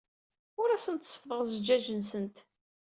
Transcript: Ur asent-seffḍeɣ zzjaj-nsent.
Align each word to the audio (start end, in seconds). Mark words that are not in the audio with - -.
Ur 0.61 0.69
asent-seffḍeɣ 0.71 1.41
zzjaj-nsent. 1.49 2.37